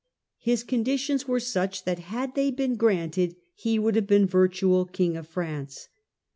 [0.39, 5.15] His conditions were such that, had they been granted, he would have been virtual King
[5.15, 5.89] of France.